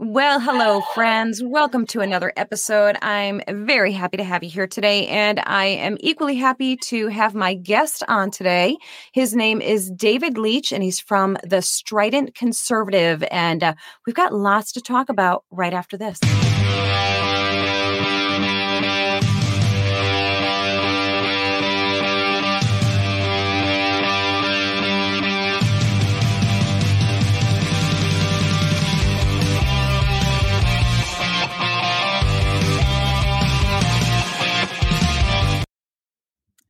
[0.00, 1.40] Well, hello, friends.
[1.40, 2.96] Welcome to another episode.
[3.00, 7.32] I'm very happy to have you here today, and I am equally happy to have
[7.36, 8.76] my guest on today.
[9.12, 13.22] His name is David Leach, and he's from the Strident Conservative.
[13.30, 16.18] And uh, we've got lots to talk about right after this.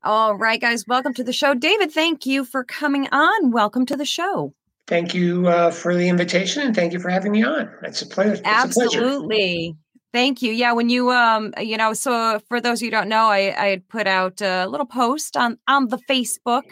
[0.05, 1.55] All right, guys, welcome to the show.
[1.55, 3.53] David, thank you for coming on.
[3.53, 4.53] Welcome to the show.
[4.87, 7.71] Thank you uh, for the invitation and thank you for having me on.
[7.83, 8.35] It's a pleasure.
[8.35, 8.93] It's Absolutely.
[8.93, 9.79] A pleasure.
[10.13, 10.53] Thank you.
[10.53, 13.89] Yeah, when you um, you know, so for those who don't know, I I had
[13.89, 16.65] put out a little post on on the Facebook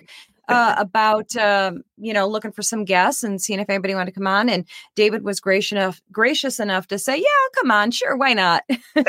[0.49, 4.21] uh, about uh, you know looking for some guests and seeing if anybody wanted to
[4.21, 4.51] come on.
[4.51, 8.63] And David was gracious enough gracious enough to say, "Yeah, come on, sure, why not."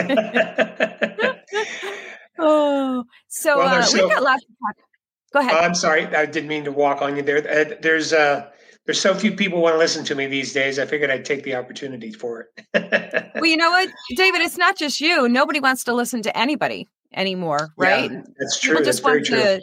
[2.40, 4.76] Oh, so, well, uh, so we've got lots to talk.
[5.34, 5.64] Go ahead.
[5.64, 7.38] I'm sorry, I didn't mean to walk on you there.
[7.38, 8.50] Uh, there's uh,
[8.86, 10.78] there's so few people want to listen to me these days.
[10.78, 13.32] I figured I'd take the opportunity for it.
[13.36, 14.42] well, you know what, David?
[14.42, 15.28] It's not just you.
[15.28, 18.12] Nobody wants to listen to anybody anymore, right?
[18.12, 18.74] Yeah, that's true.
[18.74, 19.62] People just that's want to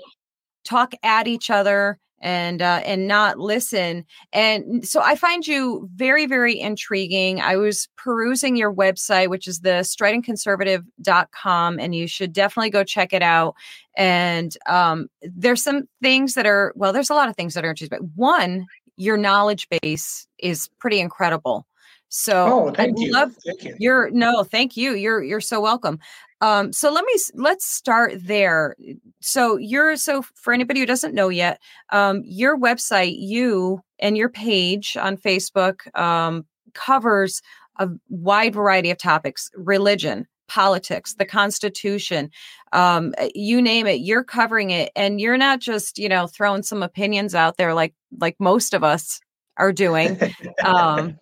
[0.65, 4.05] talk at each other and uh, and not listen.
[4.33, 7.41] And so I find you very very intriguing.
[7.41, 13.13] I was perusing your website, which is the stridentconservative.com, and you should definitely go check
[13.13, 13.55] it out.
[13.97, 17.71] And um, there's some things that are well, there's a lot of things that are
[17.71, 17.99] interesting.
[18.01, 21.67] But one, your knowledge base is pretty incredible.
[22.11, 23.13] So oh, thank I you.
[23.13, 23.77] love thank you.
[23.79, 24.95] You're no, thank you.
[24.95, 26.01] You're you're so welcome.
[26.41, 28.75] Um, so let me let's start there.
[29.21, 31.61] So you're so for anybody who doesn't know yet,
[31.91, 37.43] um, your website, you and your page on Facebook um, covers
[37.79, 42.31] a wide variety of topics: religion, politics, the Constitution,
[42.73, 44.01] um, you name it.
[44.01, 47.95] You're covering it, and you're not just you know throwing some opinions out there like
[48.19, 49.21] like most of us
[49.59, 50.19] are doing.
[50.65, 51.19] um,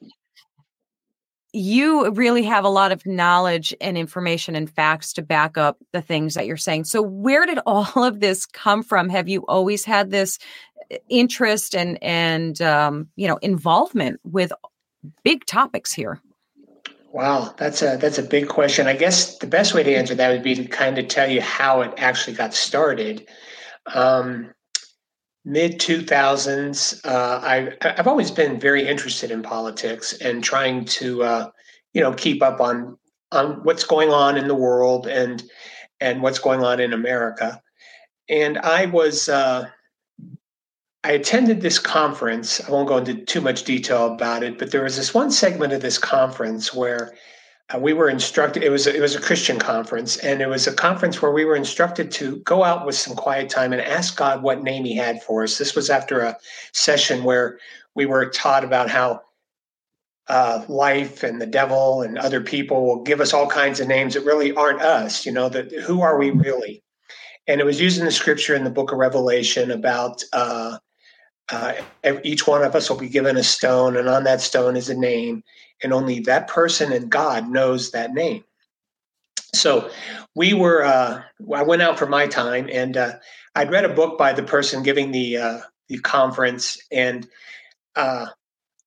[1.59, 6.01] you really have a lot of knowledge and information and facts to back up the
[6.01, 6.85] things that you're saying.
[6.85, 9.09] So, where did all of this come from?
[9.09, 10.39] Have you always had this
[10.93, 14.53] uh, interest and and um, you know involvement with
[15.25, 16.21] big topics here?
[17.13, 18.87] Wow, that's a that's a big question.
[18.87, 21.41] I guess the best way to answer that would be to kind of tell you
[21.41, 23.27] how it actually got started.
[23.93, 24.53] Um,
[25.49, 31.23] Mid two thousands, uh, I I've always been very interested in politics and trying to
[31.23, 31.51] uh,
[31.95, 32.99] you know keep up on
[33.33, 35.43] on what's going on in the world and
[36.01, 37.63] and what's going on in America.
[38.29, 39.71] And I was uh,
[41.03, 42.61] I attended this conference.
[42.69, 45.73] I won't go into too much detail about it, but there was this one segment
[45.73, 47.15] of this conference where
[47.75, 48.63] uh, we were instructed.
[48.63, 51.57] It was it was a Christian conference, and it was a conference where we were
[51.57, 55.23] instructed to go out with some quiet time and ask God what name He had
[55.23, 55.59] for us.
[55.59, 56.37] This was after a
[56.73, 57.59] session where
[57.95, 59.21] we were taught about how
[60.29, 64.15] uh, life and the devil and other people will give us all kinds of names
[64.15, 65.27] that really aren't us.
[65.27, 66.83] You know, that who are we really?
[67.47, 70.23] And it was using the scripture in the Book of Revelation about.
[70.33, 70.79] Uh,
[71.51, 71.73] uh,
[72.25, 74.95] each one of us will be given a stone, and on that stone is a
[74.95, 75.43] name,
[75.83, 78.45] and only that person and God knows that name.
[79.55, 79.91] So
[80.35, 81.23] we were, uh,
[81.55, 83.15] I went out for my time, and uh,
[83.55, 87.27] I'd read a book by the person giving the uh, the conference, and
[87.97, 88.27] uh,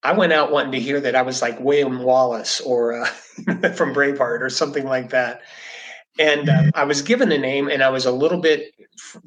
[0.04, 3.06] I went out wanting to hear that I was like William Wallace or uh,
[3.76, 5.42] from Braveheart or something like that.
[6.20, 8.74] And uh, I was given a name, and I was a little bit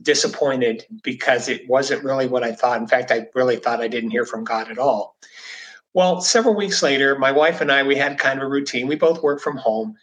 [0.03, 2.81] disappointed because it wasn't really what I thought.
[2.81, 5.17] In fact, I really thought I didn't hear from God at all.
[5.94, 8.88] Well, several weeks later, my wife and I we had kind of a routine.
[8.88, 9.97] We both work from home,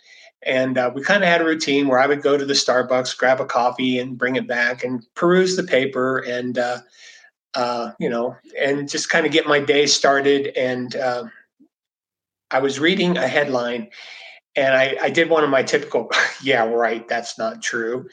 [0.44, 3.18] and uh, we kind of had a routine where I would go to the Starbucks,
[3.18, 6.80] grab a coffee, and bring it back, and peruse the paper, and uh,
[7.56, 10.48] uh, you know, and just kind of get my day started.
[10.58, 11.26] And uh,
[12.52, 13.90] I was reading a headline,
[14.56, 16.10] and I, I did one of my typical,
[16.44, 18.08] yeah, right, that's not true.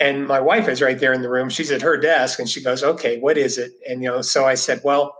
[0.00, 1.48] And my wife is right there in the room.
[1.48, 3.72] She's at her desk and she goes, okay, what is it?
[3.88, 5.16] And, you know, so I said, well,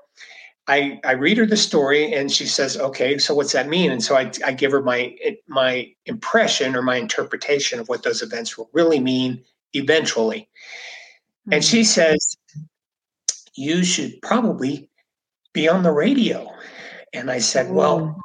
[0.66, 3.90] I, I read her the story and she says, okay, so what's that mean?
[3.90, 5.14] And so I, I give her my,
[5.46, 9.44] my impression or my interpretation of what those events will really mean
[9.74, 10.48] eventually.
[11.46, 11.52] Mm-hmm.
[11.54, 12.36] And she says,
[13.54, 14.88] you should probably
[15.52, 16.50] be on the radio.
[17.12, 18.20] And I said, well,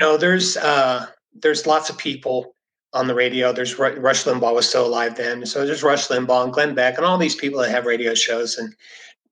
[0.00, 2.54] you know, there's, uh, there's lots of people
[2.92, 3.52] on the radio.
[3.52, 7.06] There's Rush Limbaugh was still alive then, so there's Rush Limbaugh and Glenn Beck and
[7.06, 8.56] all these people that have radio shows.
[8.56, 8.74] And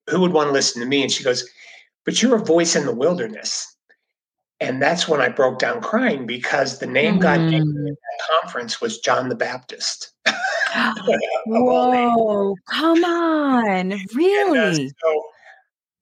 [0.08, 1.02] who would want to listen to me?
[1.02, 1.48] And she goes,
[2.06, 3.76] "But you're a voice in the wilderness."
[4.58, 7.20] And that's when I broke down crying because the name mm.
[7.20, 10.12] God gave me at that conference was John the Baptist.
[11.46, 13.90] Whoa, come on.
[14.14, 14.58] Really?
[14.58, 15.22] And, uh, so,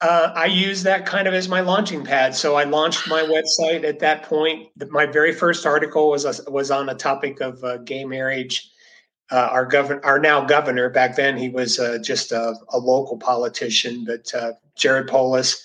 [0.01, 2.35] uh, I use that kind of as my launching pad.
[2.35, 4.69] So I launched my website at that point.
[4.91, 8.71] My very first article was a, was on a topic of uh, gay marriage.
[9.31, 13.17] Uh, our governor, our now governor, back then he was uh, just a, a, local
[13.17, 15.64] politician, but uh, Jared Polis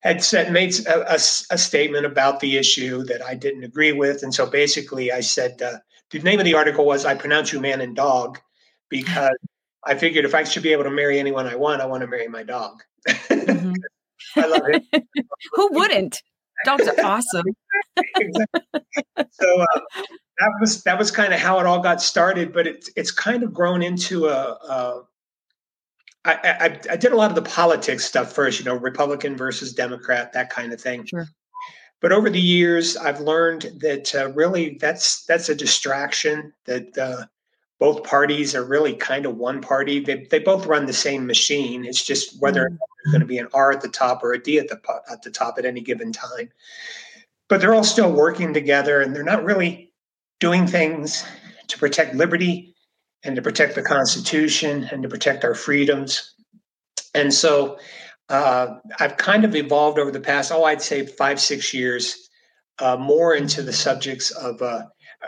[0.00, 4.22] had said made a, a, a, statement about the issue that I didn't agree with,
[4.22, 5.78] and so basically I said uh,
[6.10, 8.38] the name of the article was "I pronounce you man and dog,"
[8.88, 9.36] because
[9.84, 12.06] I figured if I should be able to marry anyone I want, I want to
[12.06, 12.82] marry my dog.
[13.08, 13.72] Mm-hmm.
[14.36, 15.04] I love it.
[15.52, 16.22] Who wouldn't?
[16.64, 17.46] Dogs are awesome.
[17.96, 19.80] so uh,
[20.38, 23.42] that was that was kind of how it all got started, but it's it's kind
[23.42, 24.52] of grown into a.
[24.52, 25.02] a
[26.24, 29.72] I, I, I did a lot of the politics stuff first, you know, Republican versus
[29.72, 31.06] Democrat, that kind of thing.
[31.06, 31.26] Sure.
[32.00, 36.52] But over the years, I've learned that uh, really that's that's a distraction.
[36.64, 37.26] That uh,
[37.78, 40.00] both parties are really kind of one party.
[40.00, 41.84] They, they both run the same machine.
[41.84, 42.76] It's just whether mm-hmm.
[43.04, 44.80] there's going to be an R at the top or a D at the
[45.10, 46.50] at the top at any given time.
[47.48, 49.92] But they're all still working together, and they're not really
[50.38, 51.24] doing things
[51.68, 52.74] to protect liberty
[53.24, 56.34] and to protect the Constitution and to protect our freedoms.
[57.14, 57.78] And so
[58.28, 62.30] uh, I've kind of evolved over the past, oh, I'd say five, six years,
[62.78, 64.82] uh, more into the subjects of uh,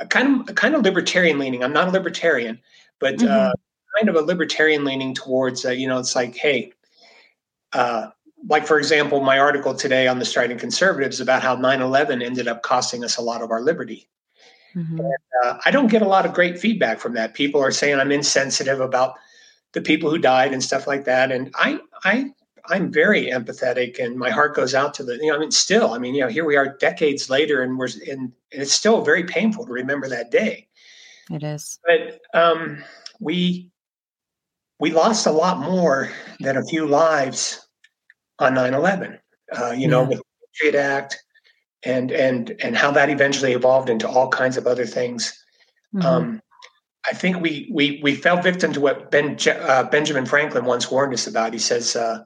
[0.09, 1.62] kind of kind of libertarian leaning.
[1.62, 2.59] I'm not a libertarian,
[2.99, 3.99] but uh, mm-hmm.
[3.99, 6.73] kind of a libertarian leaning towards uh, you know it's like hey,
[7.73, 8.09] uh,
[8.49, 12.62] like for example, my article today on the Strident Conservatives about how 9/11 ended up
[12.62, 14.09] costing us a lot of our liberty.
[14.75, 14.99] Mm-hmm.
[15.01, 15.15] And,
[15.45, 17.35] uh, I don't get a lot of great feedback from that.
[17.35, 19.15] People are saying I'm insensitive about
[19.73, 22.31] the people who died and stuff like that, and I I
[22.67, 25.17] I'm very empathetic, and my heart goes out to the.
[25.17, 27.79] You know, I mean, still, I mean, you know, here we are decades later, and
[27.79, 30.69] we're in, and it's still very painful to remember that day.
[31.31, 32.83] It is, but um,
[33.21, 33.71] we
[34.79, 36.11] we lost a lot more
[36.41, 37.67] than a few lives
[38.39, 39.19] on 9/11.
[39.57, 39.87] Uh, you yeah.
[39.89, 40.25] know, with the
[40.55, 41.23] Patriot Act,
[41.84, 45.44] and and and how that eventually evolved into all kinds of other things.
[45.94, 46.06] Mm-hmm.
[46.06, 46.43] Um,
[47.11, 51.12] I think we we we fell victim to what Ben uh, Benjamin Franklin once warned
[51.12, 51.52] us about.
[51.52, 52.25] He says, uh,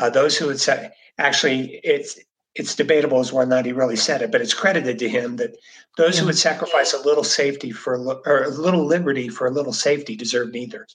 [0.00, 2.18] uh, those who would say, actually, it's
[2.54, 5.36] it's debatable as whether or not he really said it, but it's credited to him
[5.36, 5.56] that
[5.96, 6.20] those yeah.
[6.20, 10.16] who would sacrifice a little safety for or a little liberty for a little safety
[10.16, 10.86] deserve neither.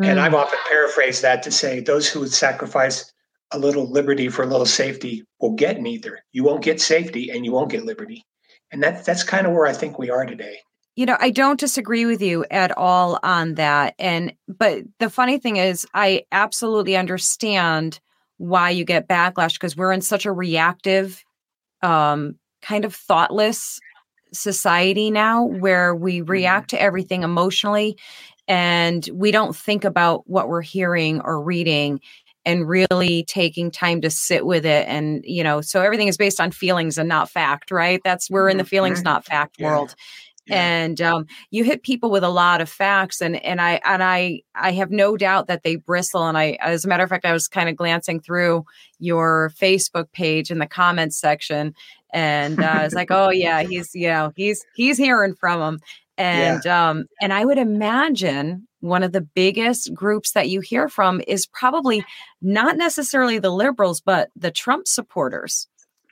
[0.00, 0.06] Mm.
[0.06, 3.12] And I've often paraphrased that to say those who would sacrifice
[3.52, 6.24] a little liberty for a little safety will get neither.
[6.32, 8.24] You won't get safety and you won't get liberty.
[8.72, 10.58] And that, that's kind of where I think we are today.
[10.96, 13.94] You know, I don't disagree with you at all on that.
[13.98, 18.00] And, but the funny thing is, I absolutely understand
[18.38, 21.22] why you get backlash because we're in such a reactive
[21.82, 23.78] um, kind of thoughtless
[24.32, 26.30] society now where we mm-hmm.
[26.30, 27.96] react to everything emotionally
[28.48, 32.00] and we don't think about what we're hearing or reading
[32.46, 36.40] and really taking time to sit with it and you know so everything is based
[36.40, 39.08] on feelings and not fact right that's we're in the feelings mm-hmm.
[39.08, 39.66] not fact yeah.
[39.66, 39.94] world
[40.48, 44.40] and um, you hit people with a lot of facts and and i and i
[44.54, 47.32] i have no doubt that they bristle and i as a matter of fact i
[47.32, 48.64] was kind of glancing through
[48.98, 51.74] your facebook page in the comments section
[52.12, 55.78] and uh, i was like oh yeah he's you know he's he's hearing from them
[56.18, 56.90] and yeah.
[56.90, 61.46] um and i would imagine one of the biggest groups that you hear from is
[61.46, 62.04] probably
[62.40, 65.66] not necessarily the liberals but the trump supporters.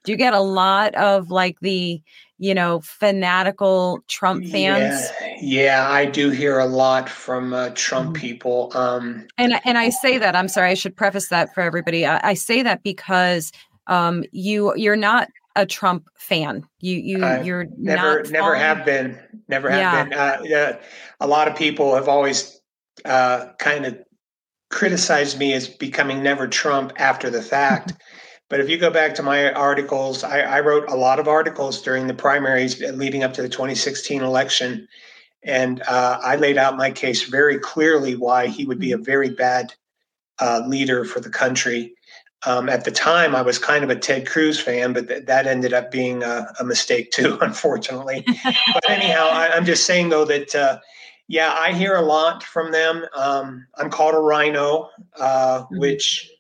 [0.04, 2.02] Do you get a lot of like the
[2.38, 5.09] you know fanatical trump fans?
[5.21, 8.21] Yeah, yeah i do hear a lot from uh, trump mm-hmm.
[8.21, 12.04] people um and and i say that i'm sorry i should preface that for everybody.
[12.07, 13.52] I, I say that because
[13.87, 16.66] um you you're not a trump fan.
[16.81, 20.04] You you uh, you're never never have been never have yeah.
[20.04, 20.12] been.
[20.12, 20.81] Uh, yeah,
[21.21, 22.61] a lot of people have always
[23.04, 23.99] uh kind of
[24.70, 27.92] criticized me as becoming never trump after the fact
[28.50, 31.80] But if you go back to my articles, I, I, wrote a lot of articles
[31.80, 34.87] during the primaries leading up to the 2016 election.
[35.42, 39.30] And uh, I laid out my case very clearly why he would be a very
[39.30, 39.75] bad
[40.40, 41.94] uh, leader for the country.
[42.46, 45.46] Um, at the time, I was kind of a Ted Cruz fan, but th- that
[45.46, 48.25] ended up being a, a mistake too, unfortunately.
[48.44, 50.78] but anyhow, I, am just saying though that, uh,
[51.28, 53.04] yeah, I hear a lot from them.
[53.16, 55.78] Um, I'm called a RINO, uh, mm-hmm.
[55.78, 56.31] which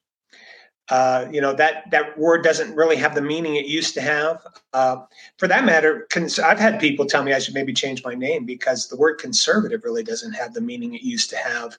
[0.90, 4.42] uh, you know that that word doesn't really have the meaning it used to have.
[4.74, 4.96] Uh,
[5.38, 8.44] for that matter, cons- I've had people tell me I should maybe change my name
[8.44, 11.78] because the word conservative really doesn't have the meaning it used to have.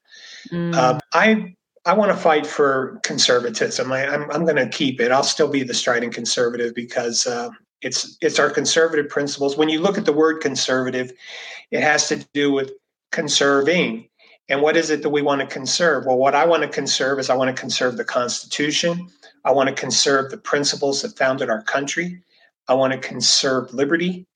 [0.51, 0.73] Mm.
[0.73, 3.91] Uh, I I want to fight for conservatism.
[3.91, 5.11] I, am I'm, I'm going to keep it.
[5.11, 7.49] I'll still be the Strident Conservative because uh,
[7.81, 9.55] It's it's our conservative principles.
[9.55, 11.11] When you look at the word conservative,
[11.69, 12.71] it has to do with
[13.15, 14.09] conserving.
[14.49, 16.05] And what is it that we want to conserve?
[16.05, 19.07] Well, what I want to conserve is I want to conserve the Constitution.
[19.45, 22.21] I want to conserve the principles that founded our country.
[22.67, 24.27] I want to conserve liberty.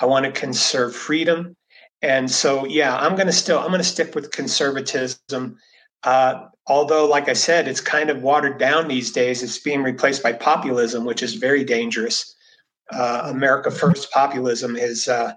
[0.00, 1.56] I want to conserve freedom.
[2.02, 5.56] And so, yeah, I'm going to still I'm going to stick with conservatism.
[6.04, 9.42] Uh, although, like I said, it's kind of watered down these days.
[9.42, 12.36] It's being replaced by populism, which is very dangerous.
[12.92, 15.32] Uh, America First populism is uh,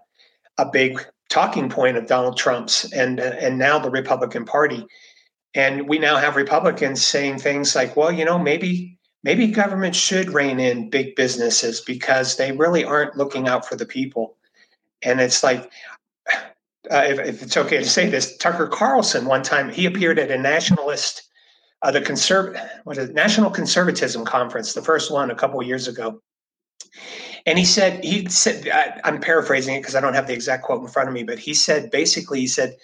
[0.58, 4.86] a big talking point of Donald Trump's and and now the Republican Party.
[5.56, 10.34] And we now have Republicans saying things like, "Well, you know, maybe maybe government should
[10.34, 14.36] rein in big businesses because they really aren't looking out for the people."
[15.02, 15.72] And it's like,
[16.92, 20.32] uh, if, if, it's okay to say this, Tucker Carlson one time he appeared at
[20.32, 21.24] a nationalist,
[21.82, 25.88] uh, the conserv, what is it, National Conservatism Conference, the first one a couple years
[25.88, 26.22] ago,
[27.46, 30.64] and he said he said I, I'm paraphrasing it because I don't have the exact
[30.64, 32.76] quote in front of me, but he said basically he said,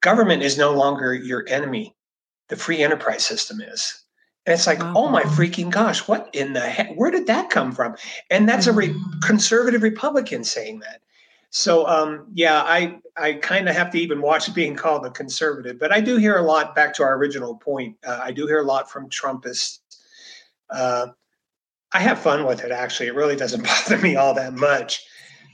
[0.00, 1.94] government is no longer your enemy,
[2.48, 4.02] the free enterprise system is.
[4.46, 6.94] And it's like, oh my freaking gosh, what in the heck?
[6.94, 7.96] Where did that come from?
[8.30, 9.20] And that's a re- mm-hmm.
[9.20, 11.02] conservative Republican saying that.
[11.50, 15.78] So um, yeah, I I kind of have to even watch being called a conservative,
[15.78, 16.74] but I do hear a lot.
[16.74, 19.80] Back to our original point, uh, I do hear a lot from Trumpists.
[20.70, 21.08] Uh,
[21.92, 22.70] I have fun with it.
[22.70, 25.04] Actually, it really doesn't bother me all that much.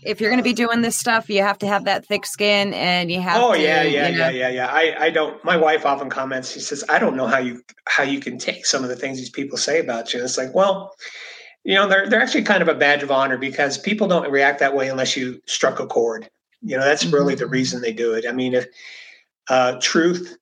[0.02, 2.74] If you're going to be doing this stuff, you have to have that thick skin,
[2.74, 3.42] and you have.
[3.42, 4.66] Oh to, yeah, yeah, you know, yeah, yeah, yeah.
[4.70, 5.42] I I don't.
[5.44, 6.52] My wife often comments.
[6.52, 9.16] She says, "I don't know how you how you can take some of the things
[9.18, 10.94] these people say about you." And it's like, well
[11.64, 14.60] you know they're they're actually kind of a badge of honor because people don't react
[14.60, 16.30] that way unless you struck a chord
[16.62, 17.14] you know that's mm-hmm.
[17.14, 18.66] really the reason they do it i mean if
[19.50, 20.38] uh, truth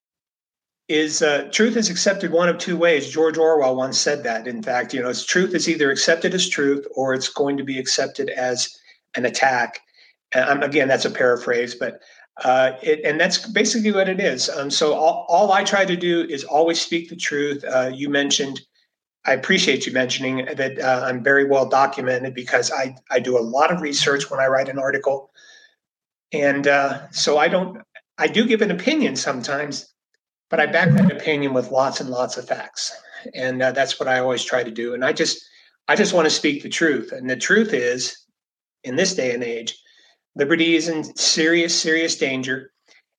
[0.93, 3.11] is uh, truth is accepted one of two ways.
[3.11, 4.47] George orwell once said that.
[4.47, 7.65] In fact you know it's truth is either accepted as truth or it's going to
[7.65, 8.77] be accepted as
[9.17, 9.81] an attack.
[10.33, 12.01] And again that's a paraphrase but
[12.45, 14.49] uh, it, and that's basically what it is.
[14.49, 17.63] Um, so all, all i try to do is always speak the truth.
[17.63, 18.63] Uh, you mentioned
[19.25, 23.41] I appreciate you mentioning that uh, I'm very well documented because I, I do a
[23.41, 25.31] lot of research when I write an article.
[26.33, 27.83] And uh, so I don't,
[28.19, 29.92] I do give an opinion sometimes,
[30.53, 32.95] but I back that opinion with lots and lots of facts.
[33.35, 34.93] And uh, that's what I always try to do.
[34.93, 35.43] And I just,
[35.89, 37.11] I just want to speak the truth.
[37.11, 38.15] And the truth is,
[38.85, 39.83] in this day and age,
[40.37, 42.71] liberty is in serious, serious danger.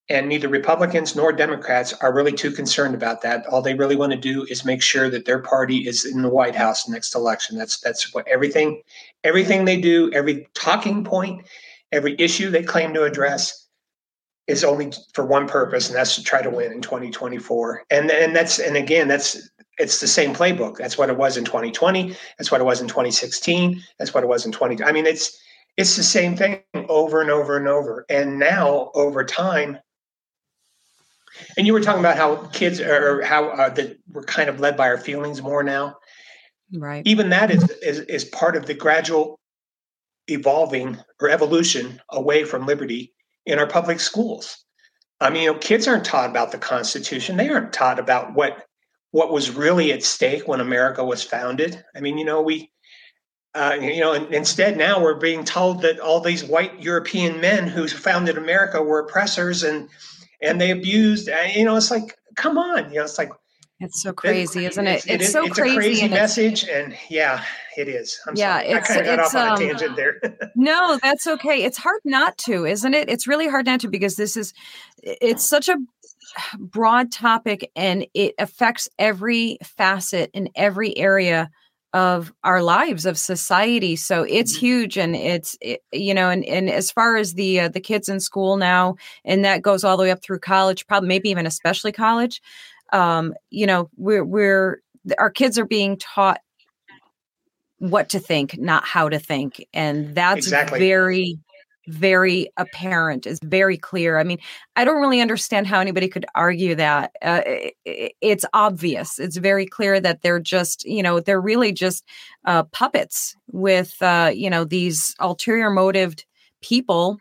[0.09, 3.47] And neither Republicans nor Democrats are really too concerned about that.
[3.47, 6.29] All they really want to do is make sure that their party is in the
[6.29, 7.57] White House next election.
[7.57, 8.83] That's that's what everything
[9.23, 11.47] everything they do, every talking point,
[11.91, 13.62] every issue they claim to address
[14.47, 17.83] is only for one purpose, and that's to try to win in 2024.
[17.89, 20.77] And and that's and again, that's it's the same playbook.
[20.77, 22.15] That's what it was in 2020.
[22.37, 23.81] That's what it was in 2016.
[23.97, 24.83] That's what it was in 20.
[24.83, 25.37] I mean, it's
[25.77, 28.05] it's the same thing over and over and over.
[28.09, 29.79] And now, over time,
[31.57, 34.75] and you were talking about how kids are how uh, that we're kind of led
[34.75, 35.97] by our feelings more now.
[36.75, 37.05] Right.
[37.05, 39.39] Even that is, is is part of the gradual
[40.27, 43.13] evolving or evolution away from liberty
[43.45, 44.63] in our public schools.
[45.19, 47.37] I mean, you know, kids aren't taught about the Constitution.
[47.37, 48.65] They aren't taught about what
[49.11, 51.83] what was really at stake when America was founded.
[51.95, 52.71] I mean, you know, we
[53.55, 57.87] uh, you know, instead now we're being told that all these white European men who
[57.87, 59.89] founded America were oppressors and
[60.41, 61.29] and they abused.
[61.29, 62.89] Uh, you know, it's like, come on.
[62.89, 63.31] You know, it's like
[63.83, 65.05] it's so crazy, isn't it?
[65.05, 65.75] It's, it's so it's crazy.
[65.75, 67.43] a crazy message, and yeah,
[67.77, 68.19] it is.
[68.25, 68.73] I'm yeah, sorry.
[68.73, 70.21] I kind of got off on um, a tangent there.
[70.55, 71.63] no, that's okay.
[71.63, 73.09] It's hard not to, isn't it?
[73.09, 74.53] It's really hard not to because this is
[75.01, 75.77] it's such a
[76.57, 81.49] broad topic and it affects every facet in every area
[81.93, 84.65] of our lives of society so it's mm-hmm.
[84.65, 88.09] huge and it's it, you know and, and as far as the uh, the kids
[88.09, 91.45] in school now and that goes all the way up through college probably maybe even
[91.45, 92.41] especially college
[92.93, 94.81] um you know we're we're
[95.17, 96.39] our kids are being taught
[97.79, 100.79] what to think not how to think and that's exactly.
[100.79, 101.37] very
[101.87, 104.37] very apparent is very clear i mean
[104.77, 109.65] i don't really understand how anybody could argue that uh, it, it's obvious it's very
[109.65, 112.05] clear that they're just you know they're really just
[112.45, 116.25] uh, puppets with uh, you know these ulterior motived
[116.61, 117.17] people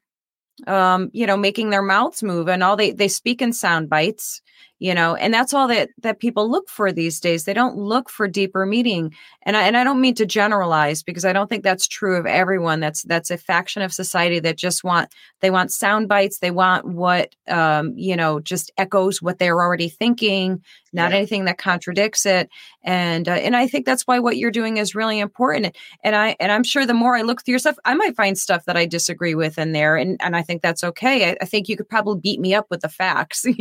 [0.69, 4.41] um, you know making their mouths move and all they they speak in sound bites
[4.83, 7.45] you know and that's all that that people look for these days.
[7.45, 11.25] They don't look for deeper meaning and I, and I don't mean to generalize because
[11.25, 12.81] I don't think that's true of everyone.
[12.81, 15.09] That's that's a faction of society that just want
[15.39, 16.39] they want sound bites.
[16.39, 20.61] They want what um you know just echoes what they're already thinking
[20.93, 21.17] not yeah.
[21.17, 22.49] anything that contradicts it
[22.85, 26.37] and uh, and I think that's why what you're doing is really important and I
[26.41, 28.77] and I'm sure the more I look through your stuff I might find stuff that
[28.77, 31.77] I disagree with in there and and I think that's okay I, I think you
[31.77, 33.47] could probably beat me up with the facts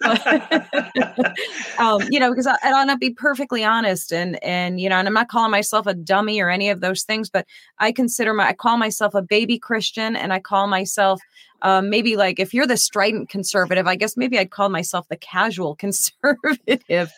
[1.78, 4.96] um, you know, because I, I want to be perfectly honest, and and you know,
[4.96, 7.46] and I'm not calling myself a dummy or any of those things, but
[7.78, 11.20] I consider my I call myself a baby Christian, and I call myself
[11.62, 15.16] um, maybe like if you're the strident conservative, I guess maybe I'd call myself the
[15.16, 17.12] casual conservative.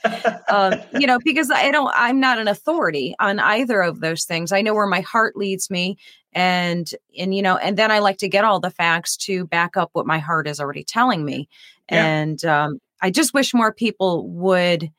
[0.49, 4.53] um, you know, because I don't, I'm not an authority on either of those things.
[4.53, 5.97] I know where my heart leads me,
[6.33, 9.77] and and you know, and then I like to get all the facts to back
[9.77, 11.49] up what my heart is already telling me.
[11.91, 12.05] Yeah.
[12.05, 14.91] And um, I just wish more people would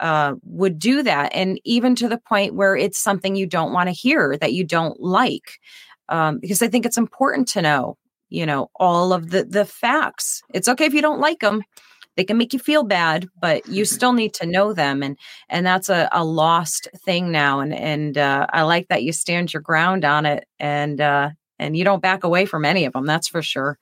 [0.00, 3.88] uh, would do that, and even to the point where it's something you don't want
[3.88, 5.60] to hear that you don't like,
[6.08, 7.96] um, because I think it's important to know,
[8.32, 10.42] you know, all of the the facts.
[10.54, 11.62] It's okay if you don't like them;
[12.16, 15.66] they can make you feel bad, but you still need to know them, and and
[15.66, 17.60] that's a, a lost thing now.
[17.60, 21.76] And and uh, I like that you stand your ground on it, and uh, and
[21.76, 23.06] you don't back away from any of them.
[23.06, 23.78] That's for sure.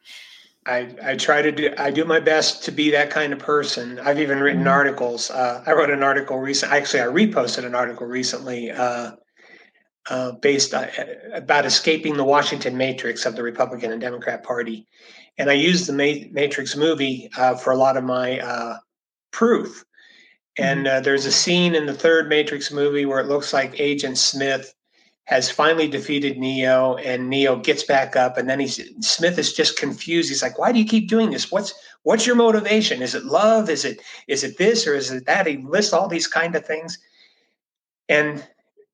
[0.66, 3.99] I, I try to do I do my best to be that kind of person.
[4.00, 4.69] I've even written mm-hmm.
[4.69, 5.30] articles.
[5.30, 6.76] Uh, I wrote an article recently.
[6.76, 9.12] Actually, I reposted an article recently uh,
[10.10, 14.86] uh, based on, uh, about escaping the Washington matrix of the Republican and Democrat Party,
[15.38, 18.76] and I used the Matrix movie uh, for a lot of my uh,
[19.30, 19.84] proof.
[20.58, 21.02] And mm-hmm.
[21.02, 24.74] there's a scene in the third Matrix movie where it looks like Agent Smith
[25.24, 29.78] has finally defeated Neo, and Neo gets back up, and then he's Smith is just
[29.78, 30.28] confused.
[30.28, 31.52] He's like, "Why do you keep doing this?
[31.52, 33.00] What's what's your motivation?
[33.00, 33.70] Is it love?
[33.70, 36.66] Is it is it this or is it that?" He lists all these kind of
[36.66, 36.98] things,
[38.08, 38.44] and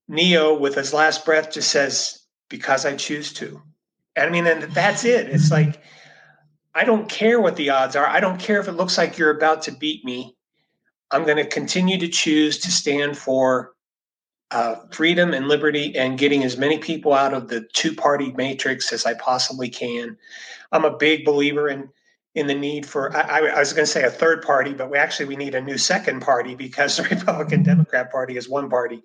[0.07, 3.61] Neo, with his last breath, just says, "Because I choose to."
[4.15, 5.29] And I mean, and that's it.
[5.29, 5.81] It's like
[6.77, 8.05] I don't care what the odds are.
[8.05, 10.35] I don't care if it looks like you're about to beat me.
[11.09, 13.73] I'm going to continue to choose to stand for
[14.51, 18.93] uh, freedom and liberty and getting as many people out of the two party matrix
[18.93, 20.17] as I possibly can.
[20.71, 21.89] I'm a big believer in
[22.37, 24.97] in the need for I, I was going to say a third party, but we
[24.99, 29.03] actually we need a new second party because the Republican Democrat Party is one party.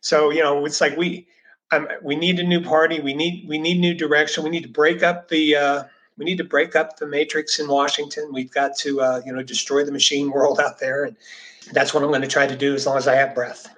[0.00, 1.28] So you know it's like we
[1.70, 3.00] um, we need a new party.
[3.00, 4.42] We need we need new direction.
[4.42, 5.84] We need to break up the uh,
[6.18, 8.30] we need to break up the matrix in Washington.
[8.32, 11.16] We've got to uh, you know destroy the machine world out there, and
[11.72, 13.72] that's what I'm going to try to do as long as I have breath.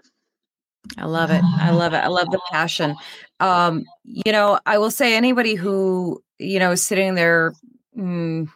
[0.97, 1.43] I love it.
[1.45, 1.99] I love it.
[1.99, 2.97] I love the passion.
[3.41, 7.55] Um, you know, I will say anybody who, you know, is sitting there
[7.97, 8.49] mm,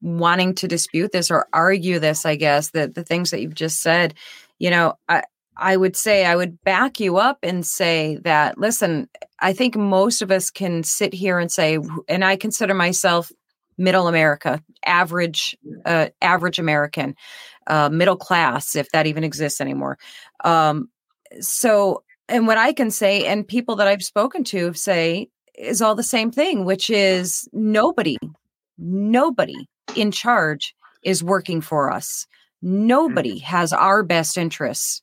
[0.00, 3.80] wanting to dispute this or argue this, I guess, that the things that you've just
[3.80, 4.14] said,
[4.58, 5.22] you know, I,
[5.56, 9.08] I would say I would back you up and say that, listen,
[9.40, 11.78] I think most of us can sit here and say,
[12.08, 13.32] and I consider myself
[13.78, 17.14] middle America, average, uh, average American,
[17.66, 19.98] uh, middle class, if that even exists anymore.
[20.44, 20.88] Um,
[21.40, 25.94] so and what i can say and people that i've spoken to say is all
[25.94, 28.16] the same thing which is nobody
[28.78, 32.26] nobody in charge is working for us
[32.62, 33.42] nobody mm.
[33.42, 35.02] has our best interests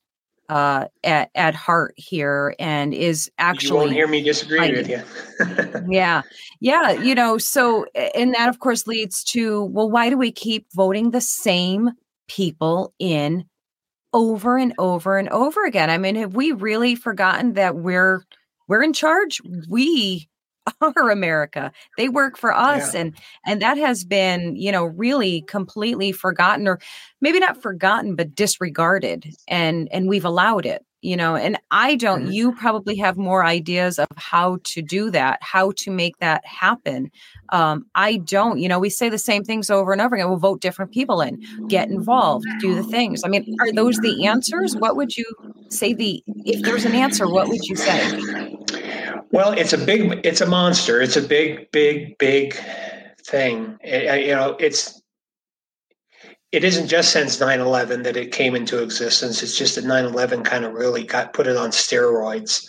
[0.50, 5.02] uh, at at heart here and is actually you won't hear me disagree with you
[5.89, 6.22] yeah
[6.60, 10.67] yeah you know so and that of course leads to well why do we keep
[10.74, 11.91] voting the same
[12.28, 13.46] people in
[14.13, 15.89] over and over and over again.
[15.89, 18.24] I mean, have we really forgotten that we're
[18.67, 19.41] we're in charge?
[19.67, 20.30] We
[20.82, 21.71] are America.
[21.97, 23.02] They work for us yeah.
[23.02, 26.80] and and that has been, you know, really completely forgotten or
[27.21, 32.23] maybe not forgotten but disregarded and and we've allowed it you know and i don't
[32.23, 32.32] mm-hmm.
[32.32, 37.12] you probably have more ideas of how to do that how to make that happen
[37.49, 40.38] um, i don't you know we say the same things over and over again we'll
[40.38, 44.76] vote different people in get involved do the things i mean are those the answers
[44.78, 45.26] what would you
[45.69, 48.58] say the if there's an answer what would you say
[49.34, 51.02] well it's a big it's a monster.
[51.02, 52.56] It's a big big big
[53.26, 53.78] thing.
[53.82, 55.02] It, you know it's
[56.52, 59.41] it isn't just since 9-11 that it came into existence.
[59.41, 62.63] It's just that 9-11 kind of really got put it on steroids.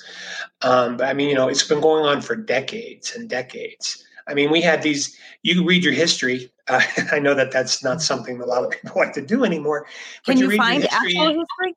[0.62, 4.02] Um, but i mean you know it's been going on for decades and decades.
[4.26, 6.50] I mean we had these you read your history.
[6.66, 6.80] Uh,
[7.12, 9.86] i know that that's not something that a lot of people like to do anymore
[10.24, 11.74] can you, you find history, actual history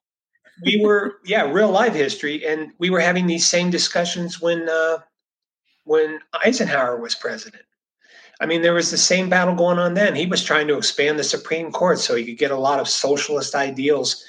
[0.63, 4.97] we were yeah real live history and we were having these same discussions when uh,
[5.85, 7.63] when eisenhower was president
[8.39, 10.15] I mean, there was the same battle going on then.
[10.15, 12.87] He was trying to expand the Supreme Court so he could get a lot of
[12.87, 14.23] socialist ideals.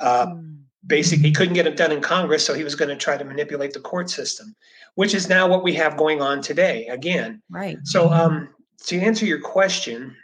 [0.00, 0.56] Uh, mm.
[0.86, 3.24] Basically, he couldn't get them done in Congress, so he was going to try to
[3.24, 4.54] manipulate the court system,
[4.96, 6.86] which is now what we have going on today.
[6.88, 7.78] Again, right.
[7.84, 8.50] So, um,
[8.86, 10.14] to answer your question,